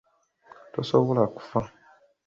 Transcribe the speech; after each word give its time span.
Tegusobola 0.71 1.23
kufa. 1.35 1.59